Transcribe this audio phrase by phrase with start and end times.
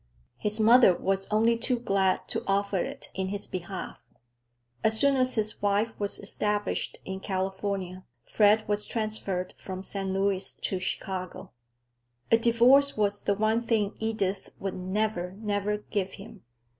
[0.39, 4.01] His mother was only too glad to offer it in his behalf.
[4.83, 10.09] As soon as his wife was established in California, Fred was transferred from St.
[10.09, 11.51] Louis to Chicago.
[12.31, 16.45] A divorce was the one thing Edith would never, never, give him.